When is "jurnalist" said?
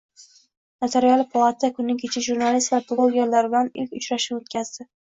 2.29-2.75